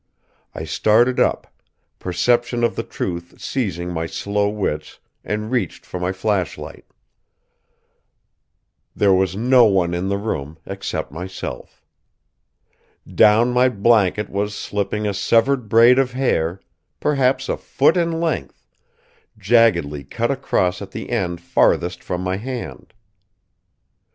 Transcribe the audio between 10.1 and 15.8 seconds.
room except myself. Down my blanket was slipping a severed